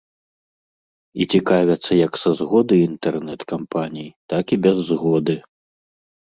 [1.21, 5.37] І цікавяцца як са згодны інтэрнэт-кампаній, так і без згоды.